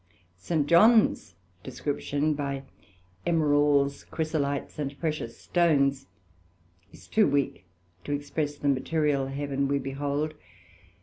St. 0.39 0.65
John's 0.65 1.35
description 1.61 2.33
by 2.33 2.63
Emerals, 3.27 4.03
Chrysolites, 4.09 4.79
and 4.79 4.99
precious 4.99 5.37
Stones, 5.37 6.07
is 6.91 7.07
too 7.07 7.27
weak 7.27 7.65
to 8.05 8.11
express 8.11 8.55
the 8.55 8.67
material 8.67 9.27
Heaven 9.27 9.67
we 9.67 9.77
behold. 9.77 10.33